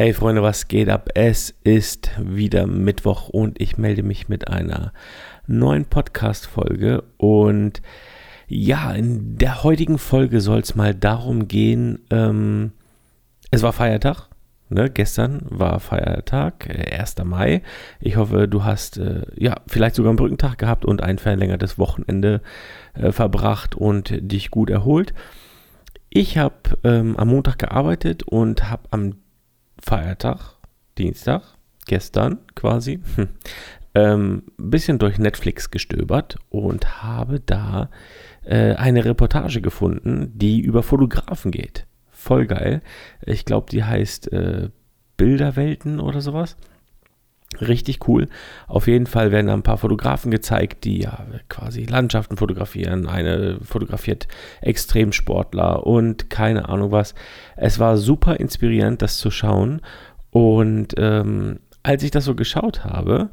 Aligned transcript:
Hey 0.00 0.14
Freunde, 0.14 0.42
was 0.42 0.66
geht 0.66 0.88
ab? 0.88 1.10
Es 1.14 1.54
ist 1.62 2.12
wieder 2.18 2.66
Mittwoch 2.66 3.28
und 3.28 3.60
ich 3.60 3.76
melde 3.76 4.02
mich 4.02 4.30
mit 4.30 4.48
einer 4.48 4.94
neuen 5.46 5.84
Podcast-Folge. 5.84 7.04
Und 7.18 7.82
ja, 8.48 8.92
in 8.92 9.36
der 9.36 9.62
heutigen 9.62 9.98
Folge 9.98 10.40
soll 10.40 10.60
es 10.60 10.74
mal 10.74 10.94
darum 10.94 11.48
gehen, 11.48 11.98
ähm, 12.08 12.72
es 13.50 13.62
war 13.62 13.74
Feiertag. 13.74 14.30
Ne, 14.70 14.88
gestern 14.88 15.42
war 15.50 15.80
Feiertag, 15.80 16.66
1. 16.70 17.16
Äh, 17.16 17.24
Mai. 17.24 17.62
Ich 18.00 18.16
hoffe, 18.16 18.48
du 18.48 18.64
hast 18.64 18.96
äh, 18.96 19.26
ja 19.36 19.56
vielleicht 19.66 19.96
sogar 19.96 20.12
einen 20.12 20.16
Brückentag 20.16 20.56
gehabt 20.56 20.86
und 20.86 21.02
ein 21.02 21.18
verlängertes 21.18 21.78
Wochenende 21.78 22.40
äh, 22.94 23.12
verbracht 23.12 23.74
und 23.74 24.14
dich 24.18 24.50
gut 24.50 24.70
erholt. 24.70 25.12
Ich 26.08 26.38
habe 26.38 26.78
ähm, 26.84 27.18
am 27.18 27.28
Montag 27.28 27.58
gearbeitet 27.58 28.22
und 28.22 28.70
habe 28.70 28.84
am 28.92 29.16
Feiertag, 29.80 30.56
Dienstag, 30.98 31.42
gestern 31.86 32.38
quasi, 32.54 33.00
ein 33.16 33.28
ähm, 33.94 34.42
bisschen 34.56 34.98
durch 34.98 35.18
Netflix 35.18 35.70
gestöbert 35.70 36.36
und 36.48 37.02
habe 37.02 37.40
da 37.40 37.90
äh, 38.44 38.74
eine 38.74 39.04
Reportage 39.04 39.60
gefunden, 39.60 40.32
die 40.34 40.60
über 40.60 40.82
Fotografen 40.82 41.50
geht. 41.50 41.86
Voll 42.10 42.46
geil. 42.46 42.82
Ich 43.24 43.44
glaube, 43.44 43.70
die 43.70 43.82
heißt 43.82 44.32
äh, 44.32 44.70
Bilderwelten 45.16 46.00
oder 46.00 46.20
sowas. 46.20 46.56
Richtig 47.58 48.06
cool. 48.08 48.28
Auf 48.68 48.86
jeden 48.86 49.06
Fall 49.06 49.32
werden 49.32 49.48
da 49.48 49.54
ein 49.54 49.64
paar 49.64 49.76
Fotografen 49.76 50.30
gezeigt, 50.30 50.84
die 50.84 51.00
ja 51.00 51.26
quasi 51.48 51.84
Landschaften 51.84 52.36
fotografieren. 52.36 53.06
Eine 53.08 53.58
fotografiert 53.62 54.28
Extremsportler 54.60 55.84
und 55.84 56.30
keine 56.30 56.68
Ahnung 56.68 56.92
was. 56.92 57.14
Es 57.56 57.80
war 57.80 57.96
super 57.96 58.38
inspirierend, 58.38 59.02
das 59.02 59.18
zu 59.18 59.32
schauen. 59.32 59.80
Und 60.30 60.94
ähm, 60.96 61.58
als 61.82 62.04
ich 62.04 62.12
das 62.12 62.24
so 62.24 62.36
geschaut 62.36 62.84
habe, 62.84 63.30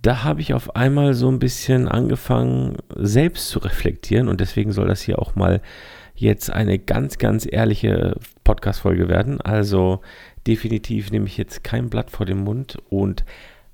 da 0.00 0.22
habe 0.22 0.40
ich 0.40 0.54
auf 0.54 0.76
einmal 0.76 1.14
so 1.14 1.28
ein 1.28 1.38
bisschen 1.40 1.88
angefangen, 1.88 2.76
selbst 2.94 3.48
zu 3.48 3.58
reflektieren. 3.64 4.28
Und 4.28 4.40
deswegen 4.40 4.70
soll 4.70 4.86
das 4.86 5.02
hier 5.02 5.18
auch 5.18 5.34
mal 5.34 5.60
jetzt 6.14 6.50
eine 6.50 6.78
ganz, 6.78 7.18
ganz 7.18 7.46
ehrliche 7.50 8.16
Podcast-Folge 8.44 9.08
werden. 9.08 9.40
Also 9.40 10.00
definitiv 10.46 11.10
nehme 11.10 11.26
ich 11.26 11.36
jetzt 11.36 11.64
kein 11.64 11.90
Blatt 11.90 12.10
vor 12.10 12.26
den 12.26 12.38
Mund 12.38 12.78
und 12.88 13.24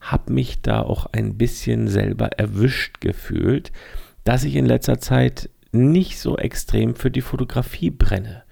habe 0.01 0.33
mich 0.33 0.63
da 0.63 0.81
auch 0.81 1.07
ein 1.13 1.37
bisschen 1.37 1.89
selber 1.89 2.29
erwischt 2.39 3.01
gefühlt, 3.01 3.71
dass 4.25 4.45
ich 4.45 4.57
in 4.57 4.67
letzter 4.67 4.99
Zeit 4.99 5.51
nicht 5.73 6.19
so 6.19 6.37
extrem 6.37 6.95
für 6.95 7.11
die 7.11 7.21
Fotografie 7.21 7.91
brenne. 7.91 8.43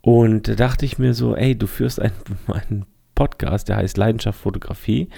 Und 0.00 0.48
da 0.48 0.54
dachte 0.54 0.84
ich 0.84 0.98
mir 0.98 1.14
so, 1.14 1.34
ey, 1.34 1.56
du 1.56 1.66
führst 1.66 2.00
einen, 2.00 2.12
einen 2.46 2.86
Podcast, 3.14 3.68
der 3.68 3.76
heißt 3.76 3.96
Leidenschaft 3.96 4.40
Fotografie 4.40 5.08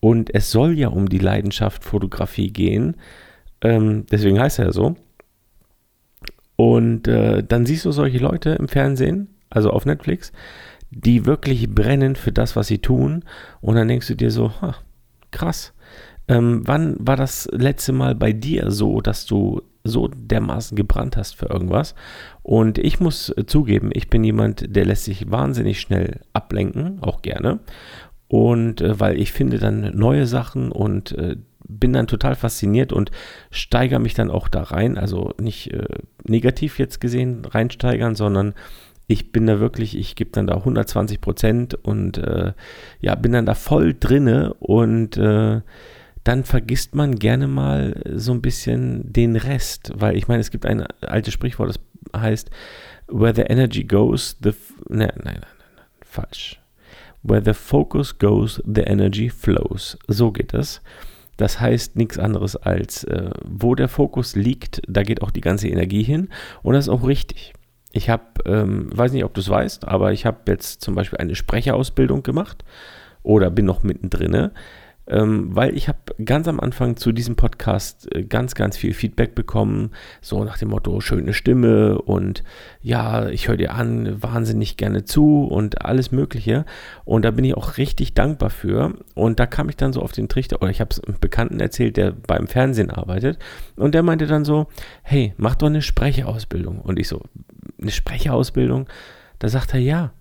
und 0.00 0.34
es 0.34 0.50
soll 0.50 0.78
ja 0.78 0.88
um 0.88 1.08
die 1.08 1.18
Leidenschaft 1.18 1.84
Fotografie 1.84 2.52
gehen. 2.52 2.96
Ähm, 3.60 4.04
deswegen 4.10 4.38
heißt 4.38 4.58
er 4.58 4.66
ja 4.66 4.72
so. 4.72 4.96
Und 6.56 7.06
äh, 7.06 7.42
dann 7.42 7.66
siehst 7.66 7.84
du 7.84 7.92
solche 7.92 8.18
Leute 8.18 8.50
im 8.50 8.68
Fernsehen, 8.68 9.28
also 9.50 9.70
auf 9.70 9.86
Netflix, 9.86 10.32
die 10.90 11.26
wirklich 11.26 11.70
brennen 11.70 12.16
für 12.16 12.32
das, 12.32 12.56
was 12.56 12.66
sie 12.66 12.78
tun. 12.78 13.24
Und 13.60 13.76
dann 13.76 13.88
denkst 13.88 14.08
du 14.08 14.16
dir 14.16 14.30
so, 14.30 14.52
ha, 14.60 14.74
krass. 15.30 15.74
Ähm, 16.28 16.62
wann 16.64 16.96
war 16.98 17.16
das 17.16 17.48
letzte 17.52 17.92
Mal 17.92 18.14
bei 18.14 18.32
dir 18.32 18.70
so, 18.70 19.00
dass 19.00 19.26
du 19.26 19.62
so 19.84 20.08
dermaßen 20.08 20.76
gebrannt 20.76 21.16
hast 21.16 21.36
für 21.36 21.46
irgendwas? 21.46 21.94
Und 22.42 22.78
ich 22.78 22.98
muss 22.98 23.28
äh, 23.30 23.46
zugeben, 23.46 23.90
ich 23.92 24.08
bin 24.10 24.24
jemand, 24.24 24.74
der 24.74 24.86
lässt 24.86 25.04
sich 25.04 25.30
wahnsinnig 25.30 25.80
schnell 25.80 26.20
ablenken, 26.32 26.98
auch 27.02 27.22
gerne. 27.22 27.60
Und 28.28 28.80
äh, 28.80 28.98
weil 28.98 29.20
ich 29.20 29.30
finde 29.30 29.58
dann 29.58 29.96
neue 29.96 30.26
Sachen 30.26 30.72
und 30.72 31.12
äh, 31.12 31.36
bin 31.68 31.92
dann 31.92 32.06
total 32.06 32.34
fasziniert 32.34 32.92
und 32.92 33.10
steigere 33.50 33.98
mich 33.98 34.14
dann 34.14 34.30
auch 34.30 34.48
da 34.48 34.62
rein. 34.62 34.98
Also 34.98 35.32
nicht 35.40 35.72
äh, 35.72 35.86
negativ 36.24 36.78
jetzt 36.78 37.00
gesehen 37.00 37.44
reinsteigern, 37.44 38.14
sondern 38.14 38.54
ich 39.08 39.32
bin 39.32 39.46
da 39.46 39.60
wirklich, 39.60 39.96
ich 39.96 40.16
gebe 40.16 40.30
dann 40.30 40.46
da 40.46 40.56
120 40.56 41.20
Prozent 41.20 41.74
und 41.74 42.18
äh, 42.18 42.52
ja, 43.00 43.14
bin 43.14 43.32
dann 43.32 43.46
da 43.46 43.54
voll 43.54 43.94
drinne 43.94 44.54
und 44.54 45.16
äh, 45.16 45.60
dann 46.24 46.42
vergisst 46.42 46.96
man 46.96 47.14
gerne 47.16 47.46
mal 47.46 48.02
so 48.16 48.32
ein 48.32 48.42
bisschen 48.42 49.12
den 49.12 49.36
Rest, 49.36 49.92
weil 49.94 50.16
ich 50.16 50.26
meine, 50.26 50.40
es 50.40 50.50
gibt 50.50 50.66
ein 50.66 50.82
altes 51.02 51.32
Sprichwort, 51.32 51.68
das 51.68 52.20
heißt, 52.20 52.50
where 53.06 53.32
the 53.32 53.42
energy 53.42 53.84
goes, 53.84 54.36
the, 54.42 54.52
nein, 54.88 55.12
nein, 55.22 55.38
nein, 55.40 55.60
nein, 55.76 55.86
falsch. 56.00 56.60
Where 57.22 57.42
the 57.44 57.54
focus 57.54 58.18
goes, 58.18 58.60
the 58.66 58.82
energy 58.82 59.28
flows. 59.30 59.98
So 60.08 60.32
geht 60.32 60.52
es. 60.54 60.80
Das 61.36 61.60
heißt 61.60 61.96
nichts 61.96 62.18
anderes 62.18 62.56
als, 62.56 63.04
äh, 63.04 63.30
wo 63.44 63.74
der 63.74 63.88
Fokus 63.88 64.36
liegt, 64.36 64.80
da 64.88 65.02
geht 65.02 65.22
auch 65.22 65.30
die 65.30 65.40
ganze 65.40 65.68
Energie 65.68 66.02
hin. 66.02 66.28
Und 66.62 66.74
das 66.74 66.86
ist 66.86 66.88
auch 66.88 67.06
richtig. 67.06 67.52
Ich 67.92 68.10
habe, 68.10 68.24
ähm, 68.44 68.88
weiß 68.96 69.12
nicht, 69.12 69.24
ob 69.24 69.34
du 69.34 69.40
es 69.40 69.48
weißt, 69.48 69.86
aber 69.88 70.12
ich 70.12 70.26
habe 70.26 70.38
jetzt 70.48 70.82
zum 70.82 70.94
Beispiel 70.94 71.18
eine 71.18 71.34
Sprecherausbildung 71.34 72.22
gemacht 72.22 72.64
oder 73.22 73.50
bin 73.50 73.64
noch 73.64 73.82
mittendrin 73.82 74.50
ähm, 75.08 75.54
weil 75.54 75.76
ich 75.76 75.88
habe 75.88 75.98
ganz 76.24 76.48
am 76.48 76.60
Anfang 76.60 76.96
zu 76.96 77.12
diesem 77.12 77.36
Podcast 77.36 78.12
äh, 78.14 78.24
ganz, 78.24 78.54
ganz 78.54 78.76
viel 78.76 78.92
Feedback 78.92 79.34
bekommen, 79.34 79.90
so 80.20 80.42
nach 80.44 80.58
dem 80.58 80.70
Motto, 80.70 81.00
schöne 81.00 81.32
Stimme 81.32 82.00
und 82.02 82.42
ja, 82.82 83.28
ich 83.28 83.48
höre 83.48 83.56
dir 83.56 83.74
an, 83.74 84.22
wahnsinnig 84.22 84.76
gerne 84.76 85.04
zu 85.04 85.44
und 85.44 85.84
alles 85.84 86.12
Mögliche. 86.12 86.64
Und 87.04 87.24
da 87.24 87.30
bin 87.30 87.44
ich 87.44 87.56
auch 87.56 87.78
richtig 87.78 88.14
dankbar 88.14 88.50
für. 88.50 88.94
Und 89.14 89.40
da 89.40 89.46
kam 89.46 89.68
ich 89.68 89.76
dann 89.76 89.92
so 89.92 90.02
auf 90.02 90.12
den 90.12 90.28
Trichter, 90.28 90.62
oder 90.62 90.70
ich 90.70 90.80
habe 90.80 90.90
es 90.90 91.02
einem 91.02 91.18
Bekannten 91.20 91.60
erzählt, 91.60 91.96
der 91.96 92.12
beim 92.12 92.46
Fernsehen 92.46 92.90
arbeitet, 92.90 93.38
und 93.76 93.94
der 93.94 94.02
meinte 94.02 94.26
dann 94.26 94.44
so, 94.44 94.68
hey, 95.02 95.34
mach 95.36 95.54
doch 95.54 95.66
eine 95.66 95.82
Sprecherausbildung. 95.82 96.80
Und 96.80 96.98
ich 96.98 97.08
so, 97.08 97.22
eine 97.80 97.90
Sprecherausbildung? 97.90 98.86
Da 99.38 99.48
sagt 99.48 99.74
er, 99.74 99.80
ja. 99.80 100.12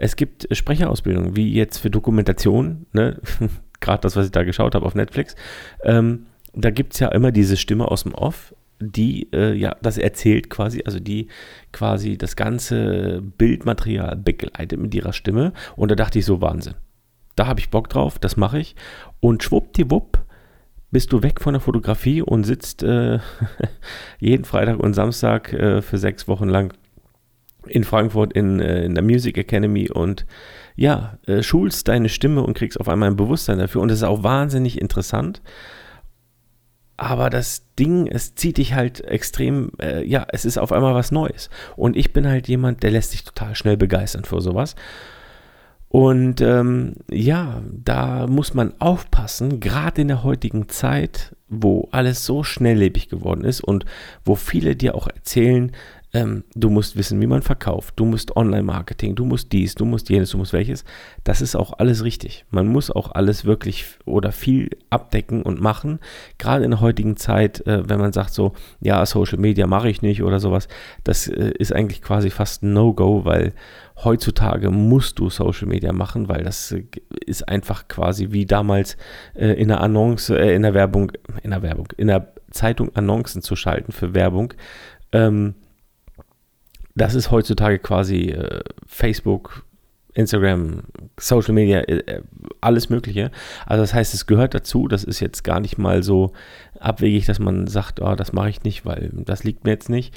Es 0.00 0.14
gibt 0.14 0.46
Sprecherausbildungen, 0.52 1.34
wie 1.34 1.52
jetzt 1.52 1.78
für 1.78 1.90
Dokumentation, 1.90 2.86
ne? 2.92 3.20
gerade 3.80 4.00
das, 4.00 4.16
was 4.16 4.26
ich 4.26 4.32
da 4.32 4.42
geschaut 4.42 4.74
habe 4.74 4.86
auf 4.86 4.94
Netflix, 4.94 5.36
ähm, 5.82 6.26
da 6.54 6.70
gibt 6.70 6.94
es 6.94 7.00
ja 7.00 7.08
immer 7.08 7.32
diese 7.32 7.56
Stimme 7.56 7.88
aus 7.88 8.02
dem 8.02 8.14
Off, 8.14 8.54
die 8.80 9.28
äh, 9.32 9.54
ja 9.54 9.76
das 9.82 9.98
erzählt 9.98 10.50
quasi, 10.50 10.82
also 10.84 11.00
die 11.00 11.28
quasi 11.72 12.16
das 12.16 12.36
ganze 12.36 13.22
Bildmaterial 13.22 14.16
begleitet 14.16 14.78
mit 14.78 14.94
ihrer 14.94 15.12
Stimme. 15.12 15.52
Und 15.76 15.90
da 15.90 15.94
dachte 15.94 16.18
ich 16.18 16.24
so, 16.24 16.40
Wahnsinn. 16.40 16.74
Da 17.36 17.46
habe 17.46 17.60
ich 17.60 17.70
Bock 17.70 17.88
drauf, 17.88 18.18
das 18.18 18.36
mache 18.36 18.58
ich. 18.58 18.74
Und 19.20 19.42
schwuppdiwupp 19.42 20.24
bist 20.90 21.12
du 21.12 21.22
weg 21.22 21.40
von 21.40 21.54
der 21.54 21.60
Fotografie 21.60 22.22
und 22.22 22.44
sitzt 22.44 22.82
äh, 22.82 23.18
jeden 24.18 24.44
Freitag 24.44 24.78
und 24.80 24.94
Samstag 24.94 25.52
äh, 25.52 25.82
für 25.82 25.98
sechs 25.98 26.28
Wochen 26.28 26.48
lang 26.48 26.74
in 27.70 27.84
Frankfurt 27.84 28.32
in, 28.32 28.60
äh, 28.60 28.84
in 28.84 28.94
der 28.94 29.04
Music 29.04 29.36
Academy 29.38 29.90
und 29.90 30.26
ja, 30.76 31.18
äh, 31.26 31.42
schulst 31.42 31.88
deine 31.88 32.08
Stimme 32.08 32.42
und 32.42 32.56
kriegst 32.56 32.78
auf 32.78 32.88
einmal 32.88 33.10
ein 33.10 33.16
Bewusstsein 33.16 33.58
dafür. 33.58 33.82
Und 33.82 33.88
das 33.88 33.98
ist 33.98 34.04
auch 34.04 34.22
wahnsinnig 34.22 34.80
interessant. 34.80 35.42
Aber 36.96 37.30
das 37.30 37.64
Ding, 37.78 38.06
es 38.06 38.34
zieht 38.34 38.58
dich 38.58 38.74
halt 38.74 39.00
extrem, 39.04 39.70
äh, 39.80 40.04
ja, 40.04 40.26
es 40.30 40.44
ist 40.44 40.58
auf 40.58 40.72
einmal 40.72 40.94
was 40.94 41.12
Neues. 41.12 41.48
Und 41.76 41.96
ich 41.96 42.12
bin 42.12 42.26
halt 42.26 42.48
jemand, 42.48 42.82
der 42.82 42.90
lässt 42.90 43.12
sich 43.12 43.24
total 43.24 43.54
schnell 43.54 43.76
begeistern 43.76 44.24
für 44.24 44.40
sowas. 44.40 44.74
Und 45.88 46.40
ähm, 46.42 46.94
ja, 47.10 47.62
da 47.72 48.26
muss 48.26 48.52
man 48.52 48.74
aufpassen, 48.78 49.58
gerade 49.58 50.02
in 50.02 50.08
der 50.08 50.22
heutigen 50.22 50.68
Zeit, 50.68 51.34
wo 51.48 51.88
alles 51.92 52.26
so 52.26 52.44
schnelllebig 52.44 53.08
geworden 53.08 53.44
ist 53.44 53.62
und 53.62 53.86
wo 54.24 54.34
viele 54.34 54.76
dir 54.76 54.94
auch 54.94 55.06
erzählen, 55.06 55.72
ähm, 56.14 56.44
du 56.54 56.70
musst 56.70 56.96
wissen, 56.96 57.20
wie 57.20 57.26
man 57.26 57.42
verkauft, 57.42 57.94
du 57.96 58.06
musst 58.06 58.34
Online-Marketing, 58.34 59.14
du 59.14 59.26
musst 59.26 59.52
dies, 59.52 59.74
du 59.74 59.84
musst 59.84 60.08
jenes, 60.08 60.30
du 60.30 60.38
musst 60.38 60.54
welches. 60.54 60.84
Das 61.24 61.42
ist 61.42 61.54
auch 61.54 61.74
alles 61.78 62.02
richtig. 62.02 62.46
Man 62.50 62.66
muss 62.66 62.90
auch 62.90 63.12
alles 63.12 63.44
wirklich 63.44 63.84
oder 64.06 64.32
viel 64.32 64.70
abdecken 64.88 65.42
und 65.42 65.60
machen. 65.60 65.98
Gerade 66.38 66.64
in 66.64 66.70
der 66.70 66.80
heutigen 66.80 67.16
Zeit, 67.16 67.66
äh, 67.66 67.86
wenn 67.88 67.98
man 67.98 68.12
sagt 68.12 68.32
so, 68.32 68.52
ja, 68.80 69.04
Social 69.04 69.38
Media 69.38 69.66
mache 69.66 69.90
ich 69.90 70.00
nicht 70.00 70.22
oder 70.22 70.40
sowas, 70.40 70.68
das 71.04 71.28
äh, 71.28 71.52
ist 71.58 71.74
eigentlich 71.74 72.00
quasi 72.00 72.30
fast 72.30 72.62
ein 72.62 72.72
No-Go, 72.72 73.26
weil 73.26 73.52
heutzutage 74.02 74.70
musst 74.70 75.18
du 75.18 75.28
Social 75.28 75.68
Media 75.68 75.92
machen, 75.92 76.28
weil 76.28 76.42
das 76.42 76.72
äh, 76.72 76.84
ist 77.26 77.46
einfach 77.48 77.86
quasi 77.86 78.28
wie 78.30 78.46
damals 78.46 78.96
äh, 79.34 79.60
in 79.60 79.68
der 79.68 79.82
Annonce, 79.82 80.30
äh, 80.30 80.54
in 80.54 80.62
der 80.62 80.72
Werbung, 80.72 81.12
in 81.42 81.50
der 81.50 81.60
Werbung, 81.60 81.88
in 81.98 82.06
der 82.06 82.32
Zeitung 82.50 82.96
Annoncen 82.96 83.42
zu 83.42 83.56
schalten 83.56 83.92
für 83.92 84.14
Werbung. 84.14 84.54
Ähm, 85.12 85.54
das 87.00 87.14
ist 87.14 87.30
heutzutage 87.30 87.78
quasi 87.78 88.30
äh, 88.30 88.60
Facebook, 88.86 89.64
Instagram, 90.14 90.82
Social 91.18 91.54
Media, 91.54 91.80
äh, 91.80 91.98
äh, 91.98 92.22
alles 92.60 92.90
Mögliche. 92.90 93.30
Also 93.66 93.82
das 93.82 93.94
heißt, 93.94 94.14
es 94.14 94.26
gehört 94.26 94.54
dazu. 94.54 94.88
Das 94.88 95.04
ist 95.04 95.20
jetzt 95.20 95.44
gar 95.44 95.60
nicht 95.60 95.78
mal 95.78 96.02
so 96.02 96.32
abwegig, 96.80 97.26
dass 97.26 97.38
man 97.38 97.66
sagt, 97.66 98.00
oh, 98.00 98.14
das 98.14 98.32
mache 98.32 98.50
ich 98.50 98.64
nicht, 98.64 98.84
weil 98.84 99.10
das 99.12 99.44
liegt 99.44 99.64
mir 99.64 99.70
jetzt 99.70 99.88
nicht. 99.88 100.14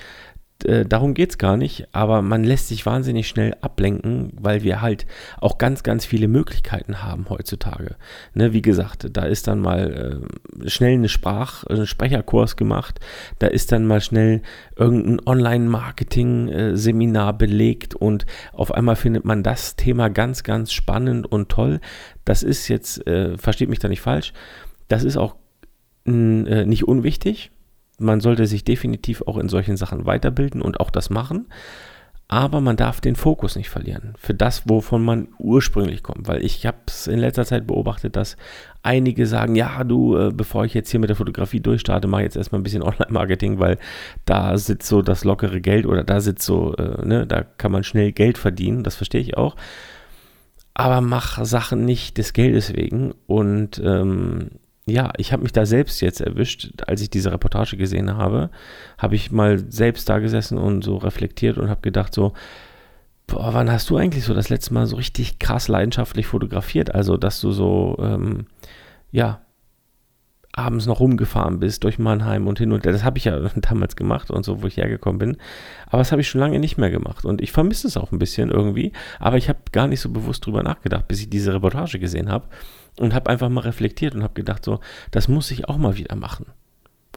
Äh, 0.65 0.85
darum 0.85 1.13
geht 1.13 1.31
es 1.31 1.37
gar 1.37 1.57
nicht, 1.57 1.87
aber 1.91 2.21
man 2.21 2.43
lässt 2.43 2.67
sich 2.67 2.85
wahnsinnig 2.85 3.27
schnell 3.27 3.55
ablenken, 3.61 4.33
weil 4.39 4.63
wir 4.63 4.81
halt 4.81 5.05
auch 5.39 5.57
ganz, 5.57 5.83
ganz 5.83 6.05
viele 6.05 6.27
Möglichkeiten 6.27 7.03
haben 7.03 7.27
heutzutage. 7.29 7.95
Ne, 8.33 8.53
wie 8.53 8.61
gesagt, 8.61 9.07
da 9.11 9.23
ist 9.23 9.47
dann 9.47 9.59
mal 9.59 10.21
äh, 10.63 10.69
schnell 10.69 10.93
eine 10.93 11.09
Sprach-, 11.09 11.65
ein 11.65 11.87
Sprecherkurs 11.87 12.55
gemacht, 12.55 12.99
da 13.39 13.47
ist 13.47 13.71
dann 13.71 13.85
mal 13.85 14.01
schnell 14.01 14.41
irgendein 14.75 15.25
Online-Marketing-Seminar 15.25 17.37
belegt 17.37 17.95
und 17.95 18.25
auf 18.53 18.73
einmal 18.73 18.95
findet 18.95 19.25
man 19.25 19.43
das 19.43 19.75
Thema 19.75 20.09
ganz, 20.09 20.43
ganz 20.43 20.71
spannend 20.71 21.31
und 21.31 21.49
toll. 21.49 21.79
Das 22.25 22.43
ist 22.43 22.67
jetzt, 22.67 23.05
äh, 23.07 23.37
versteht 23.37 23.69
mich 23.69 23.79
da 23.79 23.87
nicht 23.87 24.01
falsch, 24.01 24.33
das 24.87 25.03
ist 25.03 25.17
auch 25.17 25.35
äh, 26.05 26.65
nicht 26.65 26.87
unwichtig 26.87 27.51
man 28.01 28.19
sollte 28.19 28.45
sich 28.45 28.63
definitiv 28.63 29.21
auch 29.24 29.38
in 29.38 29.50
solchen 29.50 29.77
Sachen 29.77 30.06
weiterbilden 30.06 30.62
und 30.62 30.80
auch 30.80 30.89
das 30.89 31.09
machen. 31.09 31.48
Aber 32.31 32.62
man 32.62 32.77
darf 32.77 33.01
den 33.01 33.18
Fokus 33.18 33.57
nicht 33.57 33.69
verlieren 33.69 34.13
für 34.18 34.33
das, 34.33 34.63
wovon 34.65 35.03
man 35.03 35.27
ursprünglich 35.38 36.01
kommt. 36.01 36.30
Weil 36.30 36.45
ich 36.45 36.65
habe 36.65 36.77
es 36.88 37.07
in 37.07 37.19
letzter 37.19 37.44
Zeit 37.44 37.68
beobachtet, 37.68 38.15
dass 38.15 38.38
einige 38.83 39.27
sagen, 39.27 39.57
ja, 39.57 39.83
du, 39.83 40.15
äh, 40.15 40.31
bevor 40.33 40.63
ich 40.63 40.74
jetzt 40.74 40.89
hier 40.89 41.01
mit 41.01 41.09
der 41.09 41.18
Fotografie 41.18 41.59
durchstarte, 41.59 42.07
mache 42.07 42.21
ich 42.21 42.27
jetzt 42.27 42.38
erstmal 42.38 42.62
ein 42.62 42.63
bisschen 42.63 42.83
Online-Marketing, 42.83 43.59
weil 43.59 43.77
da 44.24 44.57
sitzt 44.57 44.88
so 44.88 45.01
das 45.01 45.25
lockere 45.25 45.59
Geld 45.59 45.86
oder 45.86 46.06
da 46.06 46.21
sitzt 46.21 46.45
so, 46.45 46.74
äh, 46.77 47.06
ne, 47.06 47.27
da 47.27 47.44
kann 47.44 47.74
man 47.74 47.83
schnell 47.83 48.13
Geld 48.13 48.38
verdienen. 48.38 48.86
Das 48.86 48.95
verstehe 48.95 49.19
ich 49.19 49.36
auch. 49.36 49.57
Aber 50.74 51.01
mach 51.01 51.44
Sachen 51.44 51.83
nicht 51.83 52.18
des 52.18 52.31
Geldes 52.31 52.74
wegen. 52.74 53.13
Und 53.27 53.81
ähm, 53.83 54.51
ja, 54.87 55.11
ich 55.17 55.31
habe 55.31 55.43
mich 55.43 55.51
da 55.51 55.65
selbst 55.65 56.01
jetzt 56.01 56.21
erwischt, 56.21 56.71
als 56.87 57.01
ich 57.01 57.09
diese 57.09 57.31
Reportage 57.31 57.77
gesehen 57.77 58.17
habe, 58.17 58.49
habe 58.97 59.15
ich 59.15 59.31
mal 59.31 59.59
selbst 59.71 60.09
da 60.09 60.19
gesessen 60.19 60.57
und 60.57 60.83
so 60.83 60.97
reflektiert 60.97 61.57
und 61.57 61.69
habe 61.69 61.81
gedacht 61.81 62.13
so, 62.13 62.33
boah, 63.27 63.53
wann 63.53 63.71
hast 63.71 63.89
du 63.89 63.97
eigentlich 63.97 64.23
so 64.23 64.33
das 64.33 64.49
letzte 64.49 64.73
Mal 64.73 64.87
so 64.87 64.95
richtig 64.95 65.39
krass 65.39 65.67
leidenschaftlich 65.67 66.25
fotografiert? 66.25 66.95
Also, 66.95 67.17
dass 67.17 67.39
du 67.41 67.51
so, 67.51 67.97
ähm, 68.01 68.47
ja, 69.11 69.41
abends 70.53 70.85
noch 70.85 70.99
rumgefahren 70.99 71.59
bist 71.59 71.83
durch 71.85 71.97
Mannheim 71.97 72.47
und 72.47 72.59
hin 72.59 72.73
und 72.73 72.83
her. 72.83 72.91
Das 72.91 73.03
habe 73.03 73.17
ich 73.17 73.25
ja 73.25 73.39
damals 73.55 73.95
gemacht 73.95 74.31
und 74.31 74.43
so, 74.43 74.61
wo 74.63 74.67
ich 74.67 74.77
hergekommen 74.77 75.19
bin. 75.19 75.37
Aber 75.87 75.99
das 75.99 76.11
habe 76.11 76.21
ich 76.21 76.29
schon 76.29 76.41
lange 76.41 76.59
nicht 76.59 76.77
mehr 76.77 76.89
gemacht. 76.89 77.23
Und 77.23 77.39
ich 77.39 77.51
vermisse 77.51 77.87
es 77.87 77.97
auch 77.97 78.11
ein 78.11 78.19
bisschen 78.19 78.49
irgendwie. 78.49 78.91
Aber 79.19 79.37
ich 79.37 79.47
habe 79.47 79.59
gar 79.71 79.87
nicht 79.87 80.01
so 80.01 80.09
bewusst 80.09 80.45
drüber 80.45 80.63
nachgedacht, 80.63 81.07
bis 81.07 81.21
ich 81.21 81.29
diese 81.29 81.53
Reportage 81.53 81.99
gesehen 81.99 82.29
habe 82.29 82.47
und 82.97 83.13
habe 83.13 83.29
einfach 83.29 83.49
mal 83.49 83.61
reflektiert 83.61 84.15
und 84.15 84.23
habe 84.23 84.33
gedacht, 84.33 84.65
so, 84.65 84.79
das 85.11 85.27
muss 85.27 85.51
ich 85.51 85.69
auch 85.69 85.77
mal 85.77 85.97
wieder 85.97 86.15
machen. 86.15 86.47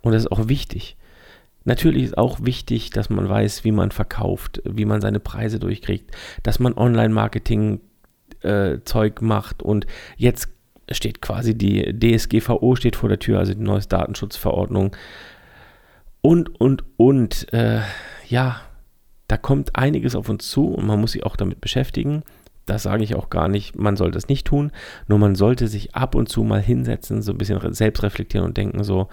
Und 0.03 0.13
das 0.13 0.25
ist 0.25 0.33
auch 0.33 0.49
wichtig. 0.49 0.99
Natürlich 1.65 2.05
ist 2.05 2.19
auch 2.19 2.39
wichtig, 2.43 2.91
dass 2.91 3.11
man 3.11 3.29
weiß, 3.29 3.65
wie 3.65 3.73
man 3.73 3.91
verkauft, 3.91 4.63
wie 4.65 4.85
man 4.85 5.01
seine 5.01 5.19
Preise 5.21 5.59
durchkriegt, 5.59 6.15
dass 6.43 6.59
man 6.59 6.75
Online-Marketing-Zeug 6.75 9.21
äh, 9.21 9.25
macht 9.25 9.63
und 9.63 9.87
jetzt 10.17 10.49
steht 10.91 11.23
quasi 11.23 11.57
die 11.57 11.99
DSGVO 11.99 12.77
steht 12.77 12.97
vor 12.97 13.09
der 13.09 13.19
Tür, 13.19 13.39
also 13.39 13.55
die 13.55 13.63
neue 13.63 13.81
Datenschutzverordnung. 13.81 14.95
Und, 16.21 16.61
und, 16.61 16.85
und, 16.99 17.51
äh, 17.55 17.81
ja, 18.29 18.61
da 19.29 19.39
kommt 19.39 19.77
einiges 19.77 20.15
auf 20.15 20.29
uns 20.29 20.51
zu 20.51 20.69
und 20.69 20.87
man 20.87 21.01
muss 21.01 21.13
sich 21.13 21.25
auch 21.25 21.37
damit 21.37 21.63
beschäftigen. 21.63 22.23
Das 22.67 22.83
sage 22.83 23.05
ich 23.05 23.15
auch 23.15 23.31
gar 23.31 23.49
nicht, 23.49 23.79
man 23.79 23.97
soll 23.97 24.11
das 24.11 24.29
nicht 24.29 24.47
tun, 24.47 24.73
nur 25.07 25.19
man 25.19 25.35
sollte 25.35 25.69
sich 25.69 25.95
ab 25.95 26.15
und 26.15 26.29
zu 26.29 26.43
mal 26.45 26.63
hinsetzen, 26.63 27.23
so 27.23 27.33
ein 27.33 27.39
bisschen 27.39 27.75
selbst 27.75 28.03
reflektieren 28.03 28.47
und 28.47 28.57
denken 28.57 28.83
so, 28.85 29.09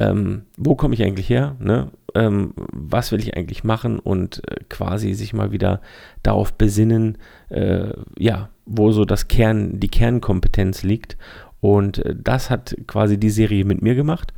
ähm, 0.00 0.46
wo 0.56 0.74
komme 0.74 0.94
ich 0.94 1.02
eigentlich 1.02 1.28
her, 1.28 1.56
ne? 1.60 1.90
ähm, 2.14 2.54
was 2.72 3.12
will 3.12 3.20
ich 3.20 3.36
eigentlich 3.36 3.64
machen 3.64 3.98
und 3.98 4.42
äh, 4.48 4.56
quasi 4.68 5.12
sich 5.12 5.32
mal 5.32 5.52
wieder 5.52 5.80
darauf 6.22 6.54
besinnen, 6.54 7.18
äh, 7.50 7.92
ja, 8.18 8.48
wo 8.66 8.92
so 8.92 9.04
das 9.04 9.28
Kern, 9.28 9.78
die 9.78 9.88
Kernkompetenz 9.88 10.82
liegt. 10.82 11.16
Und 11.60 11.98
äh, 11.98 12.14
das 12.16 12.50
hat 12.50 12.76
quasi 12.86 13.18
die 13.18 13.30
Serie 13.30 13.64
mit 13.64 13.82
mir 13.82 13.94
gemacht. 13.94 14.32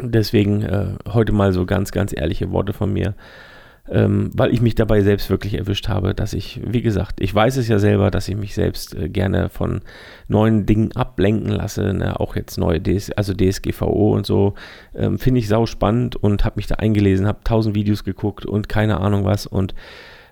Deswegen 0.00 0.62
äh, 0.62 0.94
heute 1.08 1.32
mal 1.32 1.52
so 1.52 1.66
ganz, 1.66 1.90
ganz 1.90 2.14
ehrliche 2.16 2.50
Worte 2.50 2.72
von 2.72 2.92
mir 2.92 3.14
ähm, 3.90 4.30
weil 4.34 4.52
ich 4.52 4.62
mich 4.62 4.74
dabei 4.74 5.02
selbst 5.02 5.28
wirklich 5.28 5.54
erwischt 5.54 5.88
habe, 5.88 6.14
dass 6.14 6.32
ich, 6.32 6.60
wie 6.64 6.80
gesagt, 6.80 7.20
ich 7.20 7.34
weiß 7.34 7.58
es 7.58 7.68
ja 7.68 7.78
selber, 7.78 8.10
dass 8.10 8.28
ich 8.28 8.36
mich 8.36 8.54
selbst 8.54 8.94
äh, 8.94 9.08
gerne 9.08 9.50
von 9.50 9.82
neuen 10.26 10.64
Dingen 10.64 10.92
ablenken 10.92 11.50
lasse, 11.50 11.92
ne? 11.92 12.18
auch 12.18 12.34
jetzt 12.34 12.56
neue 12.56 12.80
DS, 12.80 13.10
also 13.10 13.34
DSGVO 13.34 14.14
und 14.14 14.24
so, 14.24 14.54
ähm, 14.94 15.18
finde 15.18 15.40
ich 15.40 15.48
sau 15.48 15.66
spannend 15.66 16.16
und 16.16 16.44
habe 16.44 16.56
mich 16.56 16.66
da 16.66 16.76
eingelesen, 16.76 17.26
habe 17.26 17.40
tausend 17.44 17.74
Videos 17.74 18.04
geguckt 18.04 18.46
und 18.46 18.68
keine 18.68 19.00
Ahnung 19.00 19.24
was 19.24 19.46
und 19.46 19.74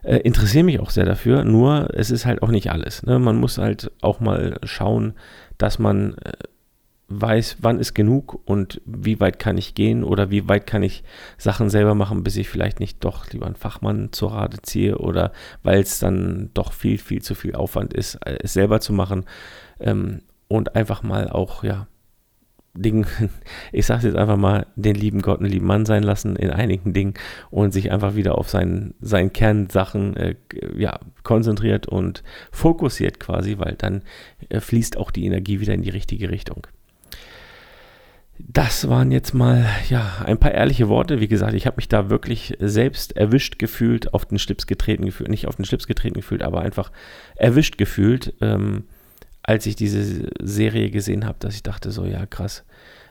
äh, 0.02 0.16
interessiere 0.16 0.64
mich 0.64 0.81
auch 0.81 0.90
sehr 0.90 1.05
dafür, 1.05 1.44
nur 1.44 1.90
es 1.94 2.10
ist 2.10 2.25
halt 2.25 2.43
auch 2.43 2.50
nicht 2.50 2.70
alles. 2.70 3.02
Ne? 3.02 3.19
Man 3.19 3.37
muss 3.37 3.58
halt 3.58 3.93
auch 4.00 4.20
mal 4.20 4.58
schauen, 4.64 5.14
dass 5.58 5.78
man 5.78 6.14
äh, 6.25 6.32
weiß, 7.20 7.58
wann 7.60 7.78
ist 7.78 7.94
genug 7.94 8.40
und 8.44 8.80
wie 8.84 9.20
weit 9.20 9.38
kann 9.38 9.58
ich 9.58 9.74
gehen 9.74 10.04
oder 10.04 10.30
wie 10.30 10.48
weit 10.48 10.66
kann 10.66 10.82
ich 10.82 11.04
Sachen 11.38 11.70
selber 11.70 11.94
machen, 11.94 12.22
bis 12.24 12.36
ich 12.36 12.48
vielleicht 12.48 12.80
nicht 12.80 13.04
doch 13.04 13.30
lieber 13.30 13.46
einen 13.46 13.56
Fachmann 13.56 14.12
zur 14.12 14.32
Rate 14.32 14.62
ziehe 14.62 14.98
oder 14.98 15.32
weil 15.62 15.80
es 15.80 15.98
dann 15.98 16.50
doch 16.54 16.72
viel, 16.72 16.98
viel 16.98 17.22
zu 17.22 17.34
viel 17.34 17.54
Aufwand 17.54 17.92
ist, 17.94 18.18
es 18.24 18.52
selber 18.52 18.80
zu 18.80 18.92
machen 18.92 19.24
ähm, 19.80 20.22
und 20.48 20.76
einfach 20.76 21.02
mal 21.02 21.28
auch, 21.28 21.64
ja, 21.64 21.86
Dingen, 22.74 23.06
ich 23.72 23.86
sage 23.86 24.06
jetzt 24.06 24.16
einfach 24.16 24.36
mal, 24.36 24.66
den 24.76 24.94
lieben 24.94 25.20
Gott 25.20 25.40
einen 25.40 25.50
lieben 25.50 25.66
Mann 25.66 25.84
sein 25.84 26.02
lassen 26.02 26.36
in 26.36 26.50
einigen 26.50 26.92
Dingen 26.92 27.14
und 27.50 27.72
sich 27.72 27.92
einfach 27.92 28.14
wieder 28.14 28.38
auf 28.38 28.48
seinen, 28.48 28.94
seinen 29.00 29.32
Kernsachen 29.32 30.16
äh, 30.16 30.34
ja, 30.76 30.98
konzentriert 31.22 31.86
und 31.86 32.22
fokussiert 32.50 33.20
quasi, 33.20 33.58
weil 33.58 33.74
dann 33.76 34.02
äh, 34.48 34.60
fließt 34.60 34.96
auch 34.96 35.10
die 35.10 35.26
Energie 35.26 35.60
wieder 35.60 35.74
in 35.74 35.82
die 35.82 35.90
richtige 35.90 36.30
Richtung. 36.30 36.66
Das 38.38 38.88
waren 38.88 39.11
jetzt 39.11 39.34
mal 39.34 39.67
ja 39.88 40.23
ein 40.25 40.38
paar 40.38 40.52
ehrliche 40.52 40.88
Worte. 40.88 41.20
Wie 41.20 41.29
gesagt, 41.29 41.55
ich 41.55 41.67
habe 41.67 41.76
mich 41.76 41.88
da 41.88 42.11
wirklich 42.11 42.56
selbst 42.61 43.17
erwischt 43.17 43.58
gefühlt, 43.58 44.14
auf 44.14 44.25
den 44.25 44.38
Schlips 44.38 44.67
getreten 44.67 45.05
gefühlt, 45.05 45.31
nicht 45.31 45.46
auf 45.46 45.56
den 45.56 45.64
Schlips 45.64 45.87
getreten 45.87 46.14
gefühlt, 46.14 46.43
aber 46.43 46.62
einfach 46.62 46.90
erwischt 47.37 47.79
gefühlt, 47.79 48.34
ähm, 48.40 48.84
als 49.43 49.67
ich 49.67 49.76
diese 49.76 50.31
Serie 50.40 50.90
gesehen 50.90 51.26
habe, 51.26 51.38
dass 51.40 51.55
ich 51.55 51.62
dachte 51.62 51.90
so, 51.90 52.05
ja 52.05 52.26
krass, 52.26 52.64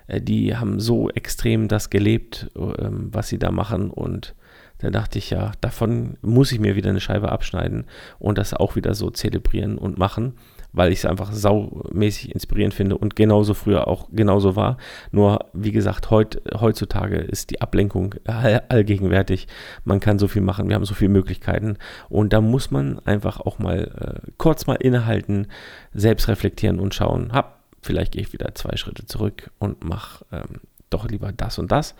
äh, 0.08 0.22
die 0.22 0.56
haben 0.56 0.80
so 0.80 1.10
extrem 1.10 1.68
das 1.68 1.90
gelebt, 1.90 2.50
ähm, 2.56 3.10
was 3.12 3.30
sie 3.30 3.40
da 3.40 3.52
machen 3.52 3.90
und 3.90 4.36
da 4.80 4.90
dachte 4.90 5.20
ich 5.20 5.30
ja, 5.30 5.52
davon 5.62 6.18
muss 6.22 6.52
ich 6.52 6.60
mir 6.60 6.76
wieder 6.76 6.90
eine 6.90 7.00
Scheibe 7.00 7.32
abschneiden 7.32 7.86
und 8.18 8.40
das 8.40 8.54
auch 8.54 8.76
wieder 8.76 8.96
so 8.96 9.12
zelebrieren 9.12 9.78
und 9.78 10.00
machen 10.00 10.34
weil 10.74 10.92
ich 10.92 11.00
es 11.00 11.06
einfach 11.06 11.32
saumäßig 11.32 12.34
inspirierend 12.34 12.74
finde 12.74 12.98
und 12.98 13.16
genauso 13.16 13.54
früher 13.54 13.88
auch 13.88 14.10
genauso 14.12 14.56
war. 14.56 14.78
Nur, 15.12 15.46
wie 15.54 15.72
gesagt, 15.72 16.10
heut, 16.12 16.42
heutzutage 16.60 17.18
ist 17.18 17.50
die 17.51 17.62
Ablenkung 17.62 18.16
all, 18.25 18.63
allgegenwärtig. 18.70 19.48
Man 19.84 20.00
kann 20.00 20.20
so 20.20 20.28
viel 20.28 20.42
machen, 20.42 20.70
wir 20.70 20.75
haben 20.75 20.86
so 20.86 20.94
viele 20.94 21.10
Möglichkeiten 21.10 21.78
und 22.10 22.34
da 22.34 22.42
muss 22.42 22.72
man 22.72 23.00
einfach 23.00 23.40
auch 23.40 23.60
mal 23.60 24.22
äh, 24.25 24.32
kurz 24.38 24.68
mal 24.68 24.75
innehalten, 24.75 25.48
selbst 25.94 26.28
reflektieren 26.28 26.80
und 26.80 26.96
schauen, 26.96 27.34
hab, 27.34 27.63
vielleicht 27.82 28.13
gehe 28.13 28.22
ich 28.22 28.34
wieder 28.34 28.54
zwei 28.56 28.78
Schritte 28.78 29.06
zurück 29.06 29.51
und 29.60 29.84
mache 29.84 30.25
ähm, 30.32 30.62
doch 30.90 31.08
lieber 31.08 31.32
das 31.32 31.58
und 31.58 31.72
das, 31.72 31.96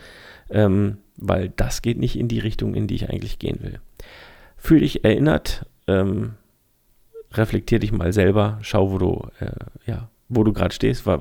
ähm, 0.50 0.98
weil 1.18 1.50
das 1.50 1.82
geht 1.82 1.98
nicht 1.98 2.18
in 2.18 2.28
die 2.28 2.40
Richtung, 2.40 2.76
in 2.76 2.88
die 2.88 2.96
ich 2.96 3.10
eigentlich 3.10 3.40
gehen 3.40 3.60
will. 3.62 3.80
Fühl 4.58 4.82
dich 4.82 5.04
erinnert, 5.04 5.66
ähm, 5.88 6.34
reflektier 7.34 7.80
dich 7.80 7.92
mal 7.92 8.14
selber, 8.14 8.60
schau, 8.62 8.92
wo 8.92 8.98
du, 8.98 9.28
äh, 9.40 9.52
ja, 9.86 10.10
wo 10.30 10.44
du 10.44 10.54
gerade 10.54 10.74
stehst, 10.74 11.06
wa 11.06 11.20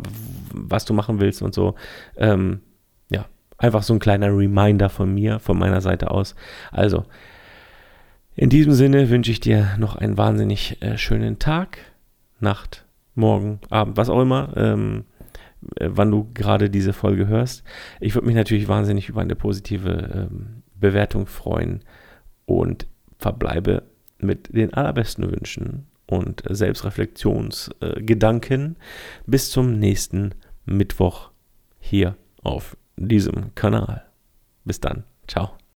was 0.52 0.84
du 0.84 0.94
machen 0.94 1.20
willst 1.20 1.42
und 1.42 1.54
so. 1.54 1.74
Ähm, 2.16 2.60
ja, 3.10 3.26
einfach 3.58 3.82
so 3.82 3.94
ein 3.94 4.00
kleiner 4.00 4.28
Reminder 4.28 4.88
von 4.88 5.12
mir, 5.12 5.38
von 5.38 5.58
meiner 5.58 5.80
Seite 5.80 6.10
aus. 6.10 6.34
Also, 6.70 7.04
in 8.34 8.48
diesem 8.50 8.72
Sinne 8.72 9.10
wünsche 9.10 9.30
ich 9.30 9.40
dir 9.40 9.76
noch 9.78 9.96
einen 9.96 10.16
wahnsinnig 10.16 10.80
äh, 10.82 10.96
schönen 10.96 11.38
Tag, 11.38 11.78
Nacht, 12.38 12.86
Morgen, 13.14 13.60
Abend, 13.68 13.96
was 13.96 14.08
auch 14.08 14.20
immer, 14.20 14.52
ähm, 14.56 15.04
äh, 15.76 15.88
wann 15.90 16.10
du 16.10 16.30
gerade 16.32 16.70
diese 16.70 16.92
Folge 16.92 17.26
hörst. 17.26 17.64
Ich 18.00 18.14
würde 18.14 18.26
mich 18.26 18.36
natürlich 18.36 18.68
wahnsinnig 18.68 19.08
über 19.08 19.20
eine 19.20 19.36
positive 19.36 20.28
ähm, 20.30 20.62
Bewertung 20.74 21.26
freuen 21.26 21.82
und 22.46 22.86
verbleibe 23.18 23.82
mit 24.18 24.54
den 24.54 24.72
allerbesten 24.72 25.30
Wünschen 25.30 25.86
und 26.10 26.42
Selbstreflexionsgedanken. 26.48 28.76
Bis 29.26 29.50
zum 29.50 29.78
nächsten 29.78 30.34
Mittwoch 30.66 31.30
hier 31.78 32.16
auf 32.42 32.76
diesem 32.96 33.54
Kanal. 33.54 34.04
Bis 34.64 34.80
dann. 34.80 35.04
Ciao. 35.26 35.59